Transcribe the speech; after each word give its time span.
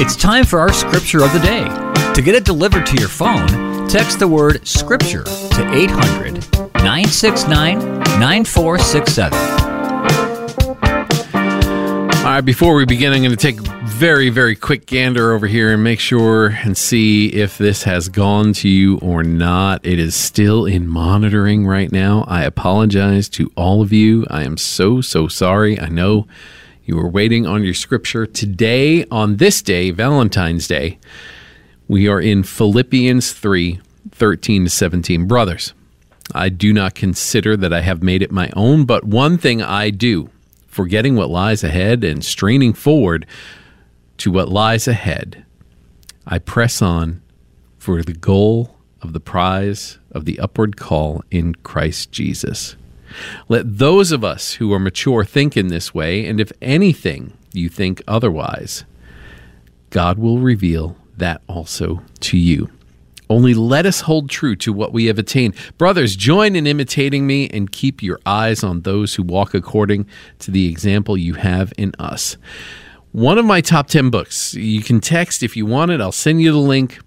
It's 0.00 0.14
time 0.14 0.44
for 0.44 0.60
our 0.60 0.72
scripture 0.72 1.24
of 1.24 1.32
the 1.32 1.40
day. 1.40 1.64
To 2.14 2.22
get 2.22 2.36
it 2.36 2.44
delivered 2.44 2.86
to 2.86 2.96
your 3.00 3.08
phone, 3.08 3.88
text 3.88 4.20
the 4.20 4.28
word 4.28 4.64
scripture 4.64 5.24
to 5.24 5.74
800 5.74 6.34
969 6.76 7.78
9467. 8.20 9.36
All 12.14 12.24
right, 12.24 12.40
before 12.40 12.76
we 12.76 12.84
begin, 12.84 13.12
I'm 13.12 13.22
going 13.22 13.32
to 13.32 13.36
take 13.36 13.58
very, 13.58 14.30
very 14.30 14.54
quick 14.54 14.86
gander 14.86 15.32
over 15.32 15.48
here 15.48 15.72
and 15.72 15.82
make 15.82 15.98
sure 15.98 16.46
and 16.62 16.78
see 16.78 17.26
if 17.32 17.58
this 17.58 17.82
has 17.82 18.08
gone 18.08 18.52
to 18.52 18.68
you 18.68 18.98
or 18.98 19.24
not. 19.24 19.84
It 19.84 19.98
is 19.98 20.14
still 20.14 20.64
in 20.64 20.86
monitoring 20.86 21.66
right 21.66 21.90
now. 21.90 22.24
I 22.28 22.44
apologize 22.44 23.28
to 23.30 23.50
all 23.56 23.82
of 23.82 23.92
you. 23.92 24.26
I 24.30 24.44
am 24.44 24.58
so, 24.58 25.00
so 25.00 25.26
sorry. 25.26 25.80
I 25.80 25.88
know 25.88 26.28
you 26.88 26.96
were 26.96 27.08
waiting 27.08 27.46
on 27.46 27.62
your 27.62 27.74
scripture. 27.74 28.24
Today, 28.24 29.04
on 29.10 29.36
this 29.36 29.60
day, 29.60 29.90
Valentine's 29.90 30.66
Day, 30.66 30.98
we 31.86 32.08
are 32.08 32.18
in 32.18 32.42
Philippians 32.42 33.32
3 33.32 33.80
13 34.10 34.64
to 34.64 34.70
17. 34.70 35.26
Brothers, 35.26 35.74
I 36.34 36.48
do 36.48 36.72
not 36.72 36.94
consider 36.94 37.58
that 37.58 37.74
I 37.74 37.82
have 37.82 38.02
made 38.02 38.22
it 38.22 38.32
my 38.32 38.50
own, 38.56 38.86
but 38.86 39.04
one 39.04 39.36
thing 39.36 39.60
I 39.60 39.90
do, 39.90 40.30
forgetting 40.66 41.14
what 41.14 41.28
lies 41.28 41.62
ahead 41.62 42.04
and 42.04 42.24
straining 42.24 42.72
forward 42.72 43.26
to 44.16 44.30
what 44.30 44.48
lies 44.48 44.88
ahead, 44.88 45.44
I 46.26 46.38
press 46.38 46.80
on 46.80 47.20
for 47.76 48.02
the 48.02 48.14
goal 48.14 48.74
of 49.02 49.12
the 49.12 49.20
prize 49.20 49.98
of 50.10 50.24
the 50.24 50.40
upward 50.40 50.78
call 50.78 51.22
in 51.30 51.54
Christ 51.56 52.12
Jesus. 52.12 52.76
Let 53.48 53.78
those 53.78 54.12
of 54.12 54.24
us 54.24 54.54
who 54.54 54.72
are 54.72 54.78
mature 54.78 55.24
think 55.24 55.56
in 55.56 55.68
this 55.68 55.94
way, 55.94 56.26
and 56.26 56.40
if 56.40 56.52
anything 56.60 57.32
you 57.52 57.68
think 57.68 58.02
otherwise, 58.06 58.84
God 59.90 60.18
will 60.18 60.38
reveal 60.38 60.96
that 61.16 61.42
also 61.48 62.02
to 62.20 62.38
you. 62.38 62.70
Only 63.30 63.52
let 63.52 63.84
us 63.84 64.02
hold 64.02 64.30
true 64.30 64.56
to 64.56 64.72
what 64.72 64.92
we 64.92 65.06
have 65.06 65.18
attained. 65.18 65.54
Brothers, 65.76 66.16
join 66.16 66.56
in 66.56 66.66
imitating 66.66 67.26
me 67.26 67.48
and 67.50 67.70
keep 67.70 68.02
your 68.02 68.18
eyes 68.24 68.64
on 68.64 68.82
those 68.82 69.14
who 69.14 69.22
walk 69.22 69.52
according 69.52 70.06
to 70.40 70.50
the 70.50 70.68
example 70.68 71.16
you 71.16 71.34
have 71.34 71.72
in 71.76 71.92
us. 71.98 72.38
One 73.12 73.38
of 73.38 73.44
my 73.44 73.60
top 73.60 73.88
10 73.88 74.10
books. 74.10 74.54
You 74.54 74.82
can 74.82 75.00
text 75.00 75.42
if 75.42 75.56
you 75.56 75.66
want 75.66 75.90
it, 75.90 76.00
I'll 76.00 76.12
send 76.12 76.40
you 76.40 76.52
the 76.52 76.58
link. 76.58 77.00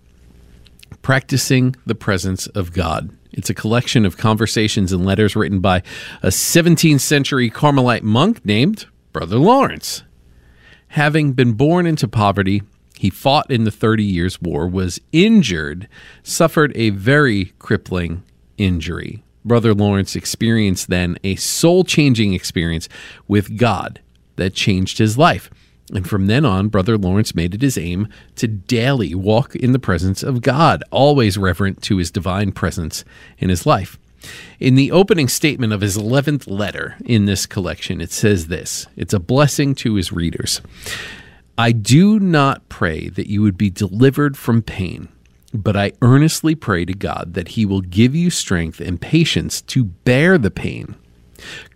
Practicing 1.02 1.76
the 1.86 1.96
Presence 1.96 2.46
of 2.48 2.74
God. 2.74 3.10
It's 3.34 3.50
a 3.50 3.54
collection 3.54 4.06
of 4.06 4.18
conversations 4.18 4.92
and 4.92 5.06
letters 5.06 5.36
written 5.36 5.60
by 5.60 5.84
a 6.22 6.28
17th 6.28 7.00
century 7.00 7.50
Carmelite 7.50 8.04
monk 8.04 8.46
named 8.46 8.86
Brother 9.14 9.38
Lawrence. 9.38 10.04
Having 10.90 11.34
been 11.34 11.54
born 11.54 11.86
into 11.86 12.08
poverty, 12.08 12.64
he 12.98 13.10
fought 13.10 13.50
in 13.50 13.64
the 13.64 13.72
Thirty 13.72 14.04
Years' 14.04 14.42
War, 14.42 14.68
was 14.68 15.00
injured, 15.12 15.88
suffered 16.22 16.72
a 16.76 16.90
very 16.92 17.54
crippling 17.58 18.24
injury. 18.58 19.24
Brother 19.44 19.74
Lawrence 19.74 20.16
experienced 20.16 20.90
then 20.90 21.18
a 21.24 21.36
soul 21.36 21.84
changing 21.84 22.34
experience 22.34 22.88
with 23.28 23.58
God 23.58 24.02
that 24.36 24.54
changed 24.54 24.98
his 24.98 25.18
life. 25.18 25.50
And 25.94 26.08
from 26.10 26.28
then 26.28 26.46
on, 26.46 26.70
Brother 26.70 26.98
Lawrence 26.98 27.36
made 27.36 27.54
it 27.54 27.62
his 27.62 27.78
aim 27.78 28.08
to 28.38 28.48
daily 28.48 29.14
walk 29.14 29.56
in 29.56 29.74
the 29.74 29.80
presence 29.80 30.24
of 30.24 30.42
God, 30.42 30.84
always 30.90 31.38
reverent 31.38 31.82
to 31.84 31.98
his 31.98 32.12
divine 32.12 32.52
presence 32.54 33.04
in 33.38 33.50
his 33.50 33.66
life. 33.66 34.00
In 34.60 34.76
the 34.76 34.92
opening 34.92 35.28
statement 35.28 35.74
of 35.74 35.82
his 35.82 35.98
11th 35.98 36.50
letter 36.50 36.96
in 37.04 37.26
this 37.26 37.46
collection, 37.46 38.00
it 38.00 38.12
says 38.12 38.48
this 38.48 38.88
it's 38.96 39.14
a 39.14 39.20
blessing 39.20 39.76
to 39.76 39.96
his 39.96 40.12
readers. 40.12 40.62
I 41.58 41.72
do 41.72 42.20
not 42.20 42.68
pray 42.70 43.10
that 43.10 43.28
you 43.28 43.42
would 43.42 43.58
be 43.58 43.70
delivered 43.70 44.38
from 44.38 44.62
pain, 44.62 45.10
but 45.54 45.76
I 45.76 45.94
earnestly 46.02 46.56
pray 46.56 46.86
to 46.86 46.94
God 46.94 47.34
that 47.34 47.50
he 47.50 47.66
will 47.66 47.82
give 47.82 48.16
you 48.16 48.30
strength 48.30 48.80
and 48.80 49.02
patience 49.02 49.62
to 49.64 49.84
bear 49.84 50.38
the 50.38 50.52
pain. 50.52 50.96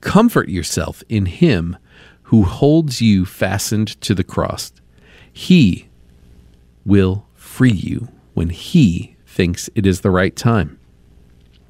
Comfort 0.02 0.48
yourself 0.50 1.04
in 1.10 1.26
him 1.26 1.76
who 2.26 2.44
holds 2.44 3.02
you 3.02 3.26
fastened 3.26 4.00
to 4.02 4.14
the 4.14 4.24
cross. 4.24 4.72
He 5.32 5.88
will 6.86 7.26
free 7.36 7.72
you 7.72 8.10
when 8.34 8.50
he 8.50 9.16
thinks 9.26 9.70
it 9.76 9.86
is 9.86 10.02
the 10.02 10.12
right 10.12 10.36
time. 10.36 10.80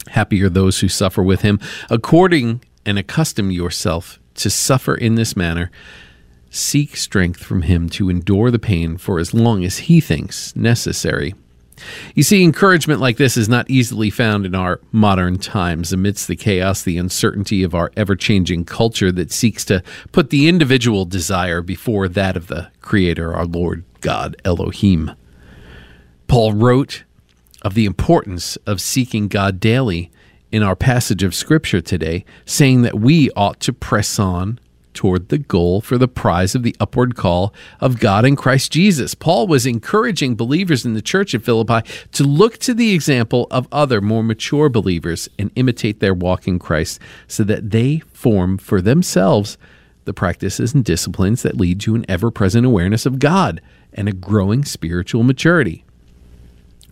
Happy 0.10 0.42
are 0.44 0.50
those 0.50 0.80
who 0.80 0.88
suffer 0.88 1.24
with 1.24 1.42
him. 1.42 1.60
According 1.90 2.62
and 2.86 3.00
accustom 3.00 3.52
yourself 3.52 4.20
to 4.36 4.50
suffer 4.50 4.96
in 4.96 5.16
this 5.16 5.36
manner. 5.36 5.72
Seek 6.50 6.96
strength 6.96 7.44
from 7.44 7.64
him 7.64 7.90
to 7.90 8.10
endure 8.10 8.52
the 8.52 8.60
pain 8.60 8.98
for 8.98 9.20
as 9.20 9.34
long 9.34 9.66
as 9.66 9.80
he 9.80 10.00
thinks 10.00 10.56
necessary. 10.56 11.34
You 12.14 12.24
see, 12.24 12.44
encouragement 12.44 13.02
like 13.02 13.18
this 13.18 13.38
is 13.38 13.50
not 13.50 13.70
easily 13.70 14.10
found 14.10 14.46
in 14.46 14.56
our 14.56 14.80
modern 14.92 15.38
times 15.38 15.92
amidst 15.92 16.28
the 16.28 16.36
chaos, 16.36 16.84
the 16.84 16.98
uncertainty 16.98 17.64
of 17.64 17.76
our 17.76 17.92
ever 17.98 18.16
changing 18.16 18.66
culture 18.66 19.12
that 19.12 19.32
seeks 19.32 19.66
to 19.66 19.84
put 20.12 20.30
the 20.30 20.48
individual 20.48 21.06
desire 21.06 21.62
before 21.62 22.08
that 22.08 22.38
of 22.38 22.48
the 22.48 22.70
Creator, 22.82 23.34
our 23.34 23.46
Lord 23.46 23.84
God 24.02 24.36
Elohim. 24.46 25.12
Paul 26.28 26.54
wrote 26.54 27.04
of 27.62 27.74
the 27.74 27.86
importance 27.86 28.58
of 28.68 28.80
seeking 28.80 29.28
God 29.28 29.60
daily 29.60 30.12
in 30.52 30.64
our 30.64 30.76
passage 30.76 31.24
of 31.24 31.36
Scripture 31.36 31.82
today, 31.82 32.24
saying 32.46 32.84
that 32.84 33.00
we 33.00 33.30
ought 33.32 33.60
to 33.62 33.74
press 33.74 34.20
on 34.20 34.60
toward 34.96 35.30
the 35.30 35.38
goal 35.38 35.82
for 35.82 35.98
the 35.98 36.08
prize 36.08 36.56
of 36.56 36.64
the 36.64 36.76
upward 36.80 37.16
call 37.16 37.54
of 37.80 38.00
God 38.00 38.26
in 38.26 38.36
Christ 38.36 38.72
Jesus. 38.72 39.14
Paul 39.14 39.46
was 39.46 39.66
encouraging 39.66 40.36
believers 40.36 40.86
in 40.86 40.96
the 40.96 41.02
church 41.02 41.36
at 41.36 41.44
Philippi 41.44 41.88
to 42.14 42.24
look 42.24 42.58
to 42.60 42.74
the 42.74 42.94
example 42.94 43.48
of 43.52 43.68
other 43.72 44.02
more 44.02 44.24
mature 44.24 44.70
believers 44.70 45.30
and 45.38 45.52
imitate 45.56 46.00
their 46.00 46.14
walk 46.14 46.48
in 46.48 46.58
Christ 46.58 47.00
so 47.28 47.44
that 47.44 47.70
they 47.70 48.00
form 48.14 48.58
for 48.58 48.82
themselves 48.82 49.58
the 50.06 50.14
practices 50.14 50.74
and 50.74 50.84
disciplines 50.84 51.44
that 51.44 51.58
lead 51.58 51.80
to 51.82 51.96
an 51.96 52.06
ever 52.10 52.32
present 52.32 52.66
awareness 52.66 53.06
of 53.06 53.20
God 53.20 53.62
and 53.94 54.10
a 54.10 54.14
growing 54.14 54.66
spiritual 54.66 55.24
maturity 55.24 55.85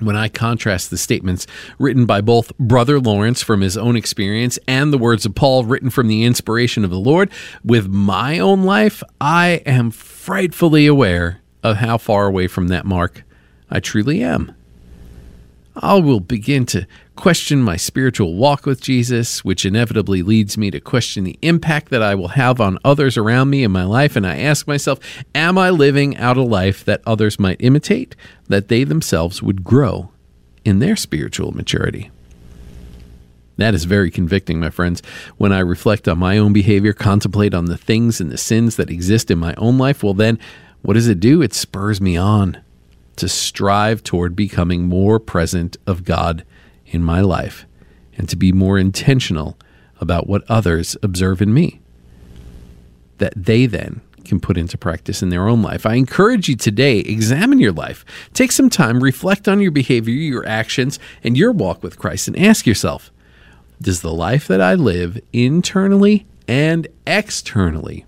when 0.05 0.15
I 0.15 0.27
contrast 0.27 0.89
the 0.89 0.97
statements 0.97 1.47
written 1.79 2.05
by 2.05 2.21
both 2.21 2.57
Brother 2.57 2.99
Lawrence 2.99 3.41
from 3.41 3.61
his 3.61 3.77
own 3.77 3.95
experience 3.95 4.59
and 4.67 4.91
the 4.91 4.97
words 4.97 5.25
of 5.25 5.35
Paul 5.35 5.65
written 5.65 5.89
from 5.89 6.07
the 6.07 6.23
inspiration 6.23 6.83
of 6.83 6.89
the 6.89 6.99
Lord 6.99 7.29
with 7.63 7.87
my 7.87 8.39
own 8.39 8.63
life, 8.63 9.03
I 9.19 9.61
am 9.65 9.91
frightfully 9.91 10.87
aware 10.87 11.41
of 11.63 11.77
how 11.77 11.97
far 11.97 12.27
away 12.27 12.47
from 12.47 12.67
that 12.67 12.85
mark 12.85 13.23
I 13.69 13.79
truly 13.79 14.23
am. 14.23 14.53
I 15.75 15.95
will 15.95 16.19
begin 16.19 16.67
to 16.67 16.85
question 17.15 17.61
my 17.61 17.77
spiritual 17.77 18.35
walk 18.35 18.65
with 18.65 18.79
Jesus, 18.79 19.43
which 19.43 19.65
inevitably 19.65 20.21
leads 20.21 20.57
me 20.57 20.69
to 20.69 20.79
question 20.79 21.23
the 21.23 21.39
impact 21.41 21.89
that 21.89 22.03
I 22.03 22.13
will 22.13 22.29
have 22.29 22.61
on 22.61 22.77
others 22.85 23.17
around 23.17 23.49
me 23.49 23.63
in 23.63 23.71
my 23.71 23.83
life. 23.83 24.15
And 24.15 24.25
I 24.25 24.37
ask 24.37 24.67
myself, 24.67 24.99
am 25.33 25.57
I 25.57 25.71
living 25.71 26.15
out 26.17 26.37
a 26.37 26.43
life 26.43 26.85
that 26.85 27.01
others 27.07 27.39
might 27.39 27.57
imitate, 27.59 28.15
that 28.47 28.67
they 28.67 28.83
themselves 28.83 29.41
would 29.41 29.63
grow 29.63 30.11
in 30.63 30.77
their 30.77 30.95
spiritual 30.95 31.51
maturity? 31.51 32.11
That 33.57 33.73
is 33.73 33.85
very 33.85 34.11
convicting, 34.11 34.59
my 34.59 34.69
friends. 34.69 35.01
When 35.37 35.51
I 35.51 35.59
reflect 35.59 36.07
on 36.07 36.19
my 36.19 36.37
own 36.37 36.53
behavior, 36.53 36.93
contemplate 36.93 37.53
on 37.53 37.65
the 37.65 37.77
things 37.77 38.19
and 38.21 38.31
the 38.31 38.37
sins 38.37 38.75
that 38.75 38.89
exist 38.89 39.31
in 39.31 39.39
my 39.39 39.53
own 39.57 39.77
life, 39.77 40.03
well, 40.03 40.13
then 40.13 40.39
what 40.81 40.93
does 40.93 41.07
it 41.07 41.19
do? 41.19 41.41
It 41.41 41.53
spurs 41.53 42.01
me 42.01 42.17
on 42.17 42.62
to 43.17 43.27
strive 43.27 44.03
toward 44.03 44.35
becoming 44.35 44.83
more 44.83 45.19
present 45.19 45.77
of 45.85 46.03
God 46.03 46.45
in 46.85 47.03
my 47.03 47.21
life 47.21 47.65
and 48.17 48.27
to 48.29 48.35
be 48.35 48.51
more 48.51 48.77
intentional 48.77 49.57
about 49.99 50.27
what 50.27 50.43
others 50.49 50.97
observe 51.01 51.41
in 51.41 51.53
me 51.53 51.79
that 53.17 53.33
they 53.35 53.65
then 53.65 54.01
can 54.25 54.39
put 54.39 54.57
into 54.57 54.77
practice 54.77 55.21
in 55.21 55.29
their 55.29 55.47
own 55.47 55.61
life. 55.61 55.85
I 55.85 55.95
encourage 55.95 56.47
you 56.47 56.55
today, 56.55 56.99
examine 56.99 57.59
your 57.59 57.71
life. 57.71 58.05
Take 58.33 58.51
some 58.51 58.69
time, 58.69 59.03
reflect 59.03 59.47
on 59.47 59.59
your 59.59 59.71
behavior, 59.71 60.13
your 60.13 60.45
actions, 60.47 60.99
and 61.23 61.37
your 61.37 61.51
walk 61.51 61.83
with 61.83 61.99
Christ, 61.99 62.27
and 62.27 62.37
ask 62.37 62.65
yourself 62.65 63.11
Does 63.81 64.01
the 64.01 64.13
life 64.13 64.47
that 64.47 64.61
I 64.61 64.75
live 64.75 65.21
internally 65.33 66.25
and 66.47 66.87
externally 67.05 68.05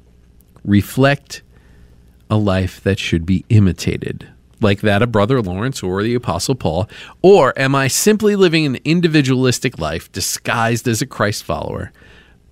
reflect 0.64 1.42
a 2.30 2.38
life 2.38 2.82
that 2.82 3.00
should 3.00 3.26
be 3.26 3.46
imitated? 3.50 4.30
Like 4.62 4.82
that 4.82 5.02
of 5.02 5.12
Brother 5.12 5.42
Lawrence 5.42 5.84
or 5.84 6.04
the 6.04 6.16
Apostle 6.16 6.56
Paul? 6.56 6.90
Or 7.22 7.58
am 7.58 7.76
I 7.76 7.88
simply 7.88 8.36
living 8.36 8.66
an 8.66 8.78
individualistic 8.84 9.80
life 9.80 10.12
disguised 10.12 10.88
as 10.88 11.02
a 11.02 11.08
Christ 11.08 11.44
follower, 11.44 11.92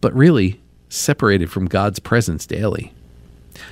but 0.02 0.14
really 0.14 0.62
separated 0.90 1.52
from 1.52 1.66
God's 1.68 2.00
presence 2.00 2.46
daily? 2.46 2.94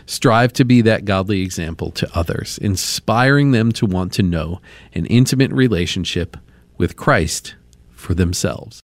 Strive 0.06 0.54
to 0.54 0.66
be 0.66 0.82
that 0.82 1.06
godly 1.06 1.42
example 1.42 1.92
to 1.92 2.10
others, 2.18 2.58
inspiring 2.60 3.52
them 3.52 3.72
to 3.74 3.86
want 3.86 4.14
to 4.14 4.24
know 4.24 4.62
an 4.94 5.06
intimate 5.08 5.52
relationship 5.52 6.38
with 6.78 6.96
Christ 6.96 7.56
for 7.92 8.14
themselves. 8.14 8.80